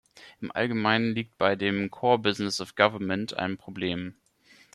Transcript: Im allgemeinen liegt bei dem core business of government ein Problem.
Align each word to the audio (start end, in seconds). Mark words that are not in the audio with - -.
Im 0.39 0.51
allgemeinen 0.51 1.13
liegt 1.13 1.37
bei 1.37 1.55
dem 1.55 1.91
core 1.91 2.17
business 2.17 2.59
of 2.59 2.73
government 2.73 3.35
ein 3.35 3.57
Problem. 3.59 4.15